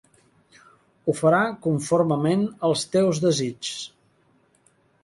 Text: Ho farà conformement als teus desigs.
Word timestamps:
Ho 1.09 1.15
farà 1.19 1.41
conformement 1.67 2.43
als 2.71 2.87
teus 2.97 3.25
desigs. 3.27 3.79